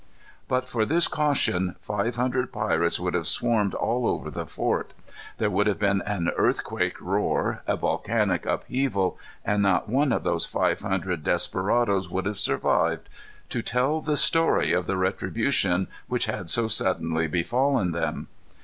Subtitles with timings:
[0.47, 4.93] But for this caution, five hundred pirates would have swarmed all over the fort.
[5.37, 10.47] There would have been an earthquake roar, a volcanic upheaval, and not one of those
[10.47, 13.09] five hundred desperadoes would have survived
[13.49, 18.27] to tell the story of the retribution which had so suddenly befallen them.